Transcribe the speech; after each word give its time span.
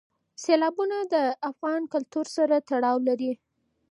سیلابونه 0.43 0.97
د 1.13 1.15
افغان 1.51 1.81
کلتور 1.93 2.25
سره 2.35 2.55
تړاو 2.69 2.97
لري. 3.07 3.31